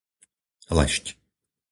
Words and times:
Lešť 0.77 1.05